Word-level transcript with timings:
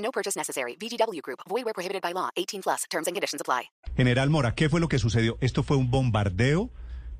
No 0.00 0.10
purchase 0.10 0.36
necessary. 0.36 0.76
VGW 0.76 1.20
Group. 1.22 1.40
Void 1.48 1.64
where 1.64 1.74
prohibited 1.74 2.02
by 2.02 2.12
law. 2.12 2.30
18 2.36 2.62
plus. 2.62 2.84
Terms 2.90 3.06
and 3.06 3.14
conditions 3.14 3.40
apply. 3.40 3.70
General 3.96 4.28
Mora, 4.30 4.54
¿qué 4.54 4.68
fue 4.68 4.80
lo 4.80 4.88
que 4.88 4.98
sucedió? 4.98 5.36
¿Esto 5.40 5.62
fue 5.62 5.76
un 5.76 5.90
bombardeo, 5.90 6.70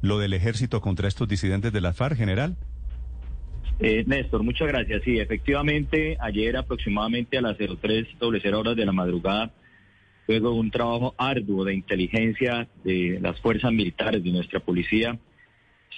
lo 0.01 0.19
del 0.19 0.33
ejército 0.33 0.81
contra 0.81 1.09
estos 1.09 1.29
disidentes 1.29 1.73
de 1.73 1.81
la 1.81 1.93
FARC, 1.93 2.17
general? 2.17 2.57
Eh, 3.81 4.05
Néstor, 4.07 4.43
muchas 4.43 4.69
gracias. 4.69 5.03
Sí, 5.05 5.19
efectivamente, 5.19 6.19
ayer 6.21 6.57
aproximadamente 6.57 7.39
a 7.39 7.43
las 7.43 7.57
03.00 7.57 8.55
horas 8.55 8.77
de 8.77 8.85
la 8.85 8.93
madrugada, 8.93 9.53
luego 10.27 10.51
de 10.51 10.61
un 10.61 10.71
trabajo 10.71 11.15
arduo 11.17 11.65
de 11.65 11.75
inteligencia 11.75 12.69
de 12.85 13.19
las 13.23 13.41
fuerzas 13.41 13.73
militares 13.73 14.23
de 14.23 14.33
nuestra 14.33 14.61
policía, 14.61 15.19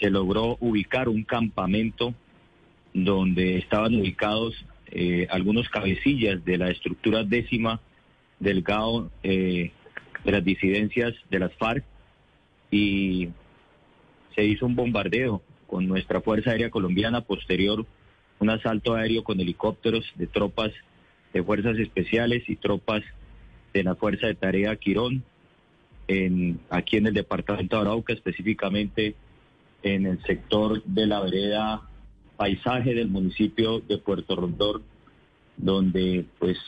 se 0.01 0.11
logró 0.11 0.57
ubicar 0.61 1.09
un 1.09 1.25
campamento 1.25 2.15
donde 2.95 3.59
estaban 3.59 3.95
ubicados 3.95 4.55
eh, 4.93 5.27
algunos 5.31 5.69
cabecillas 5.71 6.45
de 6.45 6.59
la 6.59 6.71
estructura 6.71 7.25
décima 7.25 7.81
del 8.39 8.63
GAO 8.63 9.11
eh, 9.23 9.73
de 10.23 10.33
las 10.33 10.45
disidencias 10.45 11.15
de 11.31 11.39
las 11.39 11.53
FARC 11.55 11.85
y 12.71 13.31
se 14.35 14.45
hizo 14.45 14.67
un 14.67 14.77
bombardeo 14.77 15.43
con 15.67 15.89
nuestra 15.89 16.21
Fuerza 16.21 16.51
Aérea 16.51 16.71
Colombiana, 16.71 17.23
posterior 17.23 17.87
un 18.39 18.51
asalto 18.51 18.95
aéreo 18.95 19.25
con 19.25 19.41
helicópteros 19.41 20.05
de 20.17 20.27
tropas 20.27 20.73
de 21.33 21.43
fuerzas 21.43 21.79
especiales 21.79 22.43
y 22.49 22.57
tropas 22.57 23.03
de 23.73 23.85
la 23.85 23.95
Fuerza 23.95 24.27
de 24.27 24.35
Tarea 24.35 24.77
Quirón, 24.77 25.23
en, 26.09 26.61
aquí 26.69 26.99
en 26.99 27.07
el 27.07 27.15
departamento 27.15 27.77
de 27.77 27.83
Arauca, 27.83 28.13
específicamente 28.13 29.15
en 29.83 30.07
el 30.07 30.23
sector 30.25 30.83
de 30.85 31.07
la 31.07 31.21
vereda 31.21 31.83
paisaje 32.43 32.93
del 32.93 33.07
municipio 33.07 33.79
de 33.79 33.99
Puerto 33.99 34.35
Rondón, 34.35 34.83
donde 35.57 36.25
pues 36.41 36.59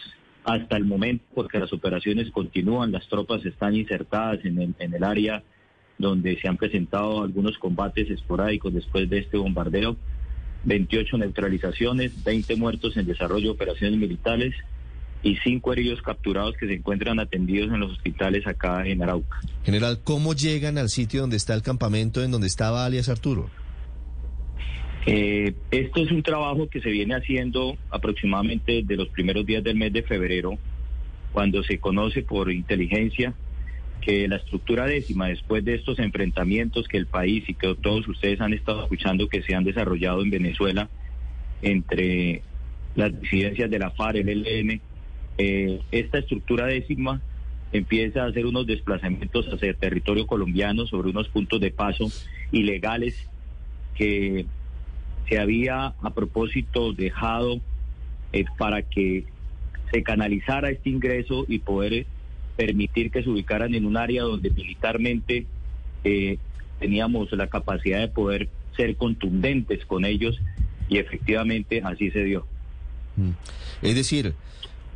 hasta 0.44 0.76
el 0.76 0.84
momento, 0.84 1.24
porque 1.34 1.58
las 1.58 1.72
operaciones 1.72 2.30
continúan, 2.30 2.92
las 2.92 3.08
tropas 3.08 3.44
están 3.44 3.74
insertadas 3.74 4.38
en 4.44 4.60
el, 4.60 4.74
en 4.78 5.02
área 5.02 5.42
donde 5.98 6.38
se 6.40 6.46
han 6.46 6.58
presentado 6.58 7.24
algunos 7.24 7.58
combates 7.58 8.08
esporádicos 8.08 8.72
después 8.72 9.10
de 9.10 9.18
este 9.18 9.36
bombardeo, 9.36 9.96
28 10.62 11.18
neutralizaciones, 11.18 12.22
20 12.22 12.54
muertos 12.54 12.96
en 12.96 13.06
desarrollo 13.06 13.46
de 13.46 13.54
operaciones 13.54 13.98
militares 13.98 14.54
y 15.24 15.34
5 15.42 15.72
heridos 15.72 16.00
capturados 16.02 16.54
que 16.56 16.68
se 16.68 16.74
encuentran 16.74 17.18
atendidos 17.18 17.72
en 17.72 17.80
los 17.80 17.90
hospitales 17.90 18.46
acá 18.46 18.86
en 18.86 19.02
Arauca. 19.02 19.40
General, 19.64 19.98
¿cómo 20.04 20.34
llegan 20.34 20.78
al 20.78 20.88
sitio 20.88 21.22
donde 21.22 21.36
está 21.36 21.52
el 21.52 21.62
campamento 21.62 22.22
en 22.22 22.30
donde 22.30 22.46
estaba 22.46 22.86
alias 22.86 23.08
Arturo? 23.08 23.50
Eh, 25.06 25.52
esto 25.70 26.02
es 26.02 26.10
un 26.10 26.22
trabajo 26.22 26.68
que 26.68 26.80
se 26.80 26.90
viene 26.90 27.14
haciendo 27.14 27.76
aproximadamente 27.90 28.82
de 28.82 28.96
los 28.96 29.08
primeros 29.08 29.44
días 29.44 29.62
del 29.62 29.76
mes 29.76 29.92
de 29.92 30.02
febrero, 30.02 30.58
cuando 31.32 31.62
se 31.62 31.78
conoce 31.78 32.22
por 32.22 32.50
inteligencia 32.50 33.34
que 34.00 34.28
la 34.28 34.36
estructura 34.36 34.86
décima, 34.86 35.28
después 35.28 35.64
de 35.64 35.74
estos 35.74 35.98
enfrentamientos 35.98 36.88
que 36.88 36.98
el 36.98 37.06
país 37.06 37.44
y 37.48 37.54
que 37.54 37.74
todos 37.74 38.06
ustedes 38.06 38.40
han 38.40 38.52
estado 38.52 38.82
escuchando 38.82 39.28
que 39.28 39.42
se 39.42 39.54
han 39.54 39.64
desarrollado 39.64 40.22
en 40.22 40.30
Venezuela 40.30 40.88
entre 41.62 42.42
las 42.94 43.18
disidencias 43.20 43.70
de 43.70 43.78
la 43.78 43.90
FARC, 43.90 44.16
el 44.16 44.46
ELN, 44.46 44.80
eh, 45.38 45.80
esta 45.90 46.18
estructura 46.18 46.66
décima 46.66 47.20
empieza 47.72 48.22
a 48.22 48.26
hacer 48.26 48.46
unos 48.46 48.66
desplazamientos 48.66 49.48
hacia 49.48 49.70
el 49.70 49.76
territorio 49.76 50.26
colombiano 50.26 50.86
sobre 50.86 51.10
unos 51.10 51.28
puntos 51.28 51.60
de 51.60 51.72
paso 51.72 52.06
ilegales 52.52 53.28
que 53.96 54.46
se 55.28 55.38
había 55.38 55.94
a 56.00 56.10
propósito 56.14 56.92
dejado 56.92 57.60
eh, 58.32 58.44
para 58.58 58.82
que 58.82 59.24
se 59.92 60.02
canalizara 60.02 60.70
este 60.70 60.90
ingreso 60.90 61.44
y 61.48 61.58
poder 61.58 62.06
permitir 62.56 63.10
que 63.10 63.22
se 63.22 63.30
ubicaran 63.30 63.74
en 63.74 63.86
un 63.86 63.96
área 63.96 64.22
donde 64.22 64.50
militarmente 64.50 65.46
eh, 66.04 66.38
teníamos 66.78 67.30
la 67.32 67.46
capacidad 67.46 68.00
de 68.00 68.08
poder 68.08 68.48
ser 68.76 68.96
contundentes 68.96 69.84
con 69.86 70.04
ellos 70.04 70.40
y 70.88 70.98
efectivamente 70.98 71.80
así 71.84 72.10
se 72.10 72.24
dio. 72.24 72.46
Es 73.82 73.94
decir, 73.94 74.34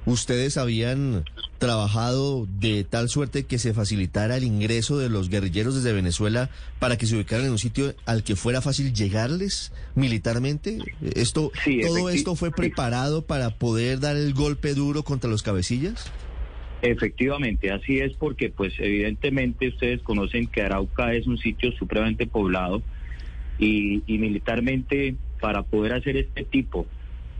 ustedes 0.08 0.56
habían 0.56 1.24
trabajado 1.58 2.46
de 2.58 2.84
tal 2.84 3.08
suerte 3.08 3.44
que 3.44 3.58
se 3.58 3.74
facilitara 3.74 4.36
el 4.36 4.44
ingreso 4.44 4.98
de 4.98 5.10
los 5.10 5.28
guerrilleros 5.28 5.74
desde 5.74 5.92
Venezuela 5.92 6.50
para 6.78 6.96
que 6.96 7.06
se 7.06 7.16
ubicaran 7.16 7.46
en 7.46 7.52
un 7.52 7.58
sitio 7.58 7.94
al 8.06 8.24
que 8.24 8.36
fuera 8.36 8.62
fácil 8.62 8.94
llegarles 8.94 9.72
militarmente. 9.94 10.78
Esto, 11.14 11.52
Sí, 11.64 11.80
todo 11.82 12.08
esto 12.08 12.36
fue 12.36 12.50
preparado 12.50 13.22
para 13.22 13.50
poder 13.50 14.00
dar 14.00 14.16
el 14.16 14.32
golpe 14.32 14.74
duro 14.74 15.02
contra 15.02 15.28
los 15.28 15.42
cabecillas. 15.42 16.10
Efectivamente, 16.80 17.72
así 17.72 17.98
es 17.98 18.12
porque 18.14 18.50
pues 18.50 18.72
evidentemente 18.78 19.68
ustedes 19.68 20.00
conocen 20.02 20.46
que 20.46 20.62
Arauca 20.62 21.12
es 21.12 21.26
un 21.26 21.36
sitio 21.36 21.72
supremamente 21.72 22.26
poblado 22.26 22.82
y, 23.58 24.02
y 24.06 24.18
militarmente 24.18 25.16
para 25.40 25.64
poder 25.64 25.94
hacer 25.94 26.16
este 26.16 26.44
tipo 26.44 26.86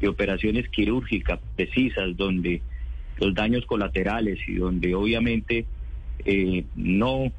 de 0.01 0.09
operaciones 0.09 0.69
quirúrgicas 0.69 1.41
precisas 1.57 2.17
donde 2.17 2.63
los 3.19 3.35
daños 3.35 3.67
colaterales 3.67 4.39
y 4.47 4.55
donde 4.55 4.95
obviamente 4.95 5.67
eh, 6.25 6.65
no 6.77 7.33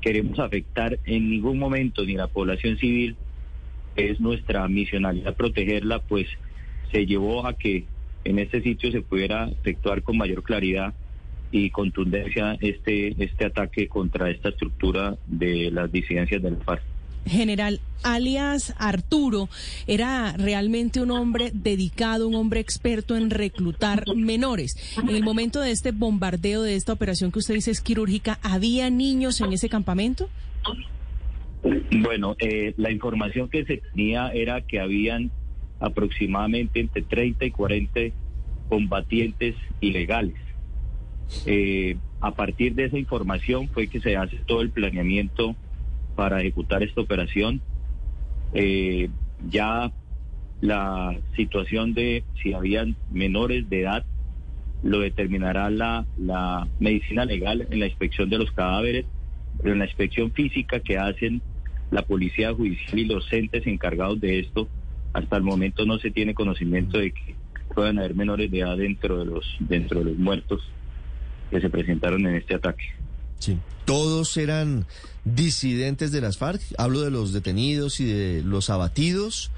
queremos 0.00 0.38
afectar 0.38 0.98
en 1.04 1.30
ningún 1.30 1.58
momento 1.58 2.04
ni 2.04 2.14
la 2.14 2.28
población 2.28 2.78
civil, 2.78 3.16
es 3.96 4.20
nuestra 4.20 4.66
misionalidad 4.68 5.34
protegerla, 5.34 6.00
pues 6.00 6.26
se 6.92 7.06
llevó 7.06 7.46
a 7.46 7.54
que 7.54 7.84
en 8.24 8.38
este 8.38 8.62
sitio 8.62 8.92
se 8.92 9.02
pudiera 9.02 9.48
efectuar 9.48 10.02
con 10.02 10.16
mayor 10.16 10.42
claridad 10.42 10.94
y 11.50 11.70
contundencia 11.70 12.56
este, 12.60 13.14
este 13.22 13.46
ataque 13.46 13.88
contra 13.88 14.30
esta 14.30 14.50
estructura 14.50 15.16
de 15.26 15.70
las 15.70 15.90
disidencias 15.90 16.42
del 16.42 16.56
FARC. 16.58 16.82
General, 17.28 17.80
alias 18.02 18.74
Arturo, 18.78 19.48
era 19.86 20.34
realmente 20.36 21.00
un 21.00 21.10
hombre 21.10 21.50
dedicado, 21.52 22.28
un 22.28 22.34
hombre 22.34 22.60
experto 22.60 23.16
en 23.16 23.30
reclutar 23.30 24.04
menores. 24.14 24.76
En 24.96 25.10
el 25.10 25.22
momento 25.22 25.60
de 25.60 25.70
este 25.70 25.92
bombardeo, 25.92 26.62
de 26.62 26.76
esta 26.76 26.92
operación 26.92 27.32
que 27.32 27.38
usted 27.38 27.54
dice 27.54 27.70
es 27.70 27.80
quirúrgica, 27.80 28.38
¿había 28.42 28.90
niños 28.90 29.40
en 29.40 29.52
ese 29.52 29.68
campamento? 29.68 30.28
Bueno, 31.90 32.36
eh, 32.38 32.74
la 32.76 32.90
información 32.90 33.48
que 33.48 33.64
se 33.64 33.78
tenía 33.78 34.30
era 34.30 34.60
que 34.60 34.80
habían 34.80 35.30
aproximadamente 35.80 36.80
entre 36.80 37.02
30 37.02 37.44
y 37.44 37.50
40 37.50 38.00
combatientes 38.68 39.54
ilegales. 39.80 40.36
Eh, 41.46 41.96
a 42.20 42.32
partir 42.32 42.74
de 42.74 42.86
esa 42.86 42.98
información 42.98 43.68
fue 43.68 43.88
que 43.88 44.00
se 44.00 44.16
hace 44.16 44.36
todo 44.46 44.62
el 44.62 44.70
planeamiento 44.70 45.56
para 46.18 46.40
ejecutar 46.40 46.82
esta 46.82 47.00
operación. 47.00 47.60
Eh, 48.52 49.08
ya 49.48 49.92
la 50.60 51.16
situación 51.36 51.94
de 51.94 52.24
si 52.42 52.54
habían 52.54 52.96
menores 53.12 53.70
de 53.70 53.82
edad 53.82 54.04
lo 54.82 54.98
determinará 54.98 55.70
la, 55.70 56.06
la 56.18 56.66
medicina 56.80 57.24
legal 57.24 57.68
en 57.70 57.78
la 57.78 57.86
inspección 57.86 58.28
de 58.30 58.38
los 58.38 58.50
cadáveres, 58.50 59.06
pero 59.58 59.74
en 59.74 59.78
la 59.78 59.84
inspección 59.84 60.32
física 60.32 60.80
que 60.80 60.98
hacen 60.98 61.40
la 61.92 62.02
policía 62.02 62.52
judicial 62.52 62.98
y 62.98 63.04
los 63.04 63.32
entes 63.32 63.64
encargados 63.68 64.20
de 64.20 64.40
esto, 64.40 64.66
hasta 65.12 65.36
el 65.36 65.44
momento 65.44 65.86
no 65.86 66.00
se 66.00 66.10
tiene 66.10 66.34
conocimiento 66.34 66.98
de 66.98 67.12
que 67.12 67.36
puedan 67.72 68.00
haber 68.00 68.16
menores 68.16 68.50
de 68.50 68.58
edad 68.58 68.76
dentro 68.76 69.18
de 69.20 69.24
los 69.24 69.56
dentro 69.60 70.00
de 70.00 70.06
los 70.06 70.18
muertos 70.18 70.68
que 71.48 71.60
se 71.60 71.70
presentaron 71.70 72.26
en 72.26 72.34
este 72.34 72.56
ataque. 72.56 72.86
Sí. 73.38 73.56
Todos 73.84 74.36
eran 74.36 74.86
disidentes 75.24 76.12
de 76.12 76.20
las 76.20 76.36
FARC. 76.36 76.60
Hablo 76.76 77.00
de 77.00 77.10
los 77.10 77.32
detenidos 77.32 78.00
y 78.00 78.04
de 78.04 78.42
los 78.42 78.70
abatidos. 78.70 79.50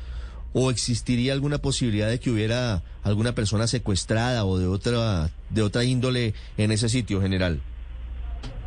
¿O 0.52 0.70
existiría 0.70 1.32
alguna 1.32 1.58
posibilidad 1.58 2.08
de 2.08 2.18
que 2.18 2.30
hubiera 2.30 2.82
alguna 3.04 3.34
persona 3.34 3.68
secuestrada 3.68 4.44
o 4.44 4.58
de 4.58 4.66
otra 4.66 5.30
de 5.48 5.62
otra 5.62 5.84
índole 5.84 6.34
en 6.58 6.72
ese 6.72 6.88
sitio, 6.88 7.20
general? 7.20 7.60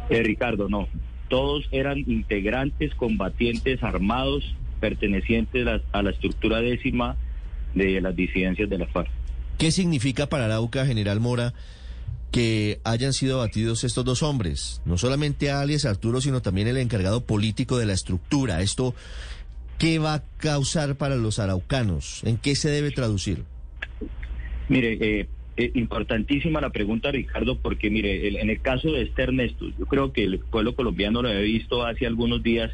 Eh, 0.09 0.23
Ricardo, 0.23 0.69
no. 0.69 0.87
Todos 1.27 1.67
eran 1.71 1.99
integrantes, 1.99 2.93
combatientes 2.95 3.83
armados, 3.83 4.43
pertenecientes 4.79 5.67
a 5.67 5.71
la, 5.71 5.81
a 5.91 6.03
la 6.03 6.11
estructura 6.11 6.61
décima 6.61 7.17
de 7.73 7.99
las 7.99 8.15
disidencias 8.15 8.69
de 8.69 8.77
la 8.77 8.87
FARC. 8.87 9.09
¿Qué 9.57 9.71
significa 9.71 10.27
para 10.27 10.45
Arauca, 10.45 10.85
General 10.85 11.19
Mora, 11.19 11.53
que 12.33 12.79
hayan 12.83 13.13
sido 13.13 13.35
abatidos 13.37 13.83
estos 13.83 14.03
dos 14.03 14.23
hombres? 14.23 14.81
No 14.85 14.97
solamente 14.97 15.51
alias 15.51 15.85
Arturo, 15.85 16.19
sino 16.19 16.41
también 16.41 16.67
el 16.67 16.77
encargado 16.77 17.21
político 17.25 17.77
de 17.77 17.85
la 17.85 17.93
estructura. 17.93 18.61
¿Esto 18.61 18.95
qué 19.77 19.99
va 19.99 20.15
a 20.15 20.23
causar 20.39 20.95
para 20.95 21.15
los 21.15 21.37
araucanos? 21.37 22.21
¿En 22.25 22.37
qué 22.37 22.55
se 22.55 22.69
debe 22.69 22.89
traducir? 22.89 23.43
Mire, 24.67 24.93
eh, 24.99 25.27
eh, 25.57 25.71
importantísima 25.75 26.59
la 26.59 26.71
pregunta, 26.71 27.11
Ricardo, 27.11 27.59
porque 27.59 27.91
mire, 27.91 28.27
el- 28.27 28.37
en 28.37 28.49
el 28.49 28.59
caso 28.61 28.91
de 28.91 29.03
este 29.03 29.21
Ernesto, 29.23 29.67
yo 29.77 29.85
creo 29.85 30.11
que 30.11 30.23
el 30.23 30.39
pueblo 30.39 30.75
colombiano 30.75 31.21
lo 31.21 31.29
había 31.29 31.41
visto 31.41 31.85
hace 31.85 32.07
algunos 32.07 32.41
días 32.41 32.71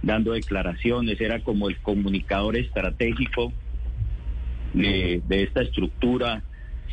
dando 0.00 0.32
declaraciones, 0.32 1.20
era 1.20 1.42
como 1.44 1.68
el 1.68 1.76
comunicador 1.80 2.56
estratégico 2.56 3.52
de, 4.72 5.20
de 5.28 5.42
esta 5.42 5.60
estructura, 5.62 6.42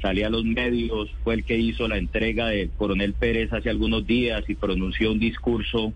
salía 0.01 0.27
a 0.27 0.29
los 0.29 0.43
medios, 0.43 1.09
fue 1.23 1.35
el 1.35 1.43
que 1.43 1.57
hizo 1.57 1.87
la 1.87 1.97
entrega 1.97 2.47
del 2.47 2.69
coronel 2.71 3.13
Pérez 3.13 3.53
hace 3.53 3.69
algunos 3.69 4.05
días 4.05 4.43
y 4.47 4.55
pronunció 4.55 5.11
un 5.11 5.19
discurso 5.19 5.93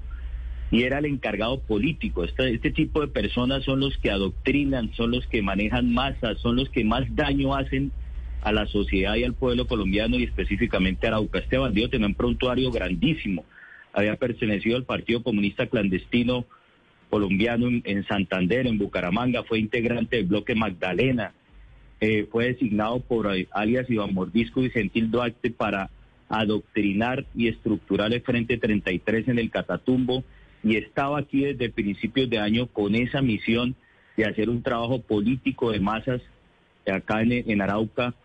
y 0.71 0.83
era 0.83 0.99
el 0.99 1.05
encargado 1.05 1.59
político. 1.59 2.23
Este, 2.23 2.53
este 2.53 2.71
tipo 2.71 3.01
de 3.01 3.07
personas 3.07 3.63
son 3.63 3.79
los 3.79 3.97
que 3.97 4.11
adoctrinan, 4.11 4.93
son 4.93 5.11
los 5.11 5.25
que 5.27 5.41
manejan 5.41 5.93
masas, 5.93 6.39
son 6.39 6.55
los 6.55 6.69
que 6.69 6.83
más 6.83 7.03
daño 7.15 7.55
hacen 7.55 7.91
a 8.41 8.51
la 8.51 8.67
sociedad 8.67 9.15
y 9.15 9.23
al 9.23 9.33
pueblo 9.33 9.67
colombiano 9.67 10.17
y 10.17 10.23
específicamente 10.23 11.07
a 11.07 11.09
Arauca. 11.09 11.39
Este 11.39 11.57
bandido 11.57 11.89
tenía 11.89 12.07
un 12.07 12.15
prontuario 12.15 12.71
grandísimo. 12.71 13.45
Había 13.93 14.15
pertenecido 14.17 14.77
al 14.77 14.83
Partido 14.83 15.23
Comunista 15.23 15.67
Clandestino 15.67 16.45
colombiano 17.09 17.67
en, 17.67 17.81
en 17.85 18.05
Santander, 18.07 18.67
en 18.67 18.77
Bucaramanga, 18.77 19.43
fue 19.43 19.59
integrante 19.59 20.17
del 20.17 20.25
bloque 20.25 20.55
Magdalena, 20.55 21.33
eh, 22.01 22.27
fue 22.31 22.47
designado 22.47 22.99
por 22.99 23.27
alias 23.51 23.89
Iván 23.89 24.13
Mordisco 24.13 24.63
y 24.63 24.69
Gentil 24.69 25.11
Duarte 25.11 25.51
para 25.51 25.89
adoctrinar 26.29 27.25
y 27.35 27.47
estructurar 27.47 28.13
el 28.13 28.21
Frente 28.21 28.57
33 28.57 29.27
en 29.27 29.39
el 29.39 29.51
Catatumbo 29.51 30.23
y 30.63 30.77
estaba 30.77 31.19
aquí 31.19 31.41
desde 31.41 31.69
principios 31.69 32.29
de 32.29 32.39
año 32.39 32.67
con 32.67 32.95
esa 32.95 33.21
misión 33.21 33.75
de 34.17 34.25
hacer 34.25 34.49
un 34.49 34.63
trabajo 34.63 35.01
político 35.01 35.71
de 35.71 35.79
masas 35.79 36.21
acá 36.87 37.21
en, 37.21 37.31
en 37.31 37.61
Arauca. 37.61 38.15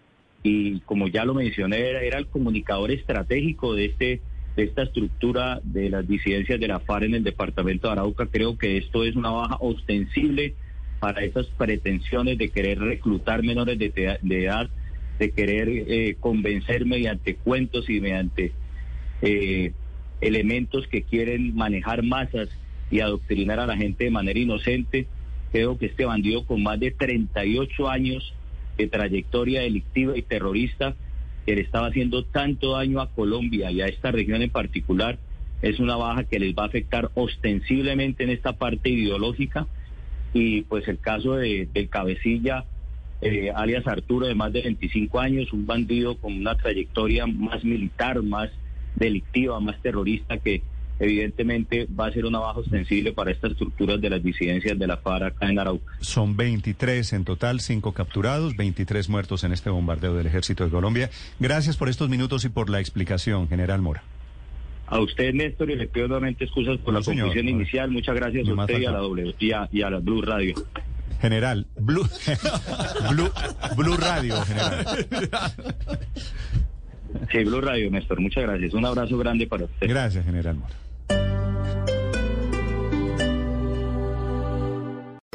Y 0.43 0.81
como 0.81 1.08
ya 1.08 1.26
lo 1.26 1.34
mencioné 1.34 1.90
era, 1.90 2.02
era 2.02 2.19
el 2.19 2.26
comunicador 2.26 2.90
estratégico 2.90 3.75
de 3.75 3.84
este 3.87 4.20
de 4.56 4.64
esta 4.64 4.82
estructura 4.82 5.61
de 5.62 5.90
las 5.90 6.08
disidencias 6.08 6.58
de 6.58 6.67
la 6.67 6.81
FARC 6.81 7.05
en 7.05 7.14
el 7.14 7.25
departamento 7.25 7.87
de 7.87 7.93
Arauca. 7.93 8.26
Creo 8.26 8.58
que 8.58 8.78
esto 8.78 9.05
es 9.05 9.14
una 9.14 9.31
baja 9.31 9.56
ostensible 9.61 10.55
para 11.00 11.25
esas 11.25 11.47
pretensiones 11.47 12.38
de 12.38 12.50
querer 12.50 12.79
reclutar 12.79 13.43
menores 13.43 13.79
de, 13.79 14.19
edad 14.23 14.70
de 15.19 15.31
querer 15.32 15.69
eh, 15.69 16.17
convencer 16.20 16.87
mediante 16.87 17.35
cuentos 17.35 17.91
y 17.91 18.00
mediante 18.00 18.52
eh, 19.23 19.73
elementos 20.20 20.87
que 20.87 21.02
quieren 21.02 21.55
manejar 21.56 22.02
masas 22.02 22.49
y 22.91 23.00
adoctrinar 23.00 23.61
a 23.61 23.67
la 23.67 23.76
gente 23.76 24.05
de 24.05 24.11
manera 24.11 24.38
inocente. 24.38 25.06
Creo 25.52 25.79
que 25.79 25.87
este 25.87 26.05
bandido 26.05 26.44
con 26.44 26.62
más 26.62 26.79
de 26.79 26.91
38 26.91 27.88
años 27.88 28.35
de 28.76 28.87
trayectoria 28.87 29.62
delictiva 29.62 30.17
y 30.17 30.23
terrorista, 30.23 30.94
que 31.46 31.55
le 31.55 31.62
estaba 31.62 31.88
haciendo 31.88 32.25
tanto 32.25 32.73
daño 32.73 33.00
a 33.00 33.11
Colombia 33.11 33.70
y 33.70 33.81
a 33.81 33.87
esta 33.87 34.11
región 34.11 34.43
en 34.43 34.50
particular, 34.50 35.19
es 35.62 35.79
una 35.81 35.96
baja 35.96 36.25
que 36.25 36.38
les 36.38 36.55
va 36.55 36.64
a 36.64 36.67
afectar 36.67 37.11
ostensiblemente 37.14 38.25
en 38.25 38.31
esta 38.31 38.55
parte 38.55 38.88
ideológica. 38.88 39.67
Y 40.32 40.62
pues 40.62 40.87
el 40.88 40.99
caso 40.99 41.35
de, 41.35 41.69
del 41.73 41.88
cabecilla, 41.88 42.65
eh, 43.21 43.50
alias 43.55 43.87
Arturo, 43.87 44.27
de 44.27 44.35
más 44.35 44.53
de 44.53 44.62
25 44.62 45.21
años, 45.21 45.53
un 45.53 45.67
bandido 45.67 46.17
con 46.17 46.35
una 46.35 46.56
trayectoria 46.56 47.27
más 47.27 47.65
militar, 47.65 48.23
más 48.23 48.50
delictiva, 48.97 49.61
más 49.61 49.81
terrorista, 49.82 50.38
que 50.38 50.62
evidentemente 51.00 51.88
va 51.99 52.06
a 52.06 52.12
ser 52.12 52.27
una 52.27 52.38
baja 52.38 52.61
ostensible 52.61 53.12
para 53.12 53.31
estas 53.31 53.53
estructuras 53.53 54.00
de 54.00 54.11
las 54.11 54.23
disidencias 54.23 54.79
de 54.79 54.87
la 54.87 54.99
FARC 54.99 55.35
acá 55.35 55.50
en 55.50 55.59
Arauca. 55.59 55.94
Son 56.00 56.37
23 56.37 57.15
en 57.15 57.25
total, 57.25 57.61
5 57.61 57.93
capturados, 57.93 58.56
23 58.56 59.09
muertos 59.09 59.43
en 59.44 59.53
este 59.53 59.71
bombardeo 59.71 60.15
del 60.15 60.27
ejército 60.27 60.65
de 60.65 60.71
Colombia. 60.71 61.11
Gracias 61.38 61.77
por 61.77 61.88
estos 61.88 62.09
minutos 62.11 62.44
y 62.44 62.50
por 62.50 62.69
la 62.69 62.81
explicación, 62.81 63.49
General 63.49 63.81
Mora. 63.81 64.03
A 64.91 64.99
usted, 65.01 65.33
Néstor, 65.33 65.71
y 65.71 65.77
le 65.77 65.87
pido 65.87 66.09
nuevamente 66.09 66.45
excusas 66.45 66.77
por 66.79 66.93
No, 66.93 66.99
la 66.99 67.05
señor. 67.05 67.27
confusión 67.27 67.49
inicial. 67.49 67.91
Muchas 67.91 68.15
gracias 68.15 68.49
a 68.49 68.53
usted 68.55 68.79
y 68.81 68.85
a 68.87 68.91
la. 68.91 68.99
W 68.99 69.35
y 69.39 69.53
a, 69.53 69.69
y 69.73 69.83
a 69.83 69.91
la 69.91 69.99
Blue 69.99 70.21
Radio. 70.21 70.55
General, 71.21 71.67
Blue, 71.79 72.07
Blue, 73.11 73.31
Blue 73.77 73.97
Radio, 73.97 74.41
General. 74.43 74.87
Sí, 77.31 77.45
Blue 77.45 77.61
Radio, 77.61 77.91
Néstor. 77.91 78.21
Muchas 78.21 78.43
gracias. 78.45 78.73
Un 78.75 78.85
abrazo 78.87 79.19
grande 79.19 79.47
para 79.47 79.65
usted. 79.65 79.89
Gracias, 79.89 80.25
General 80.25 80.57
Mora. 80.57 80.75